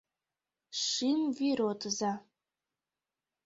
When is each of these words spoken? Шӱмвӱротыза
Шӱмвӱротыза 0.83 2.13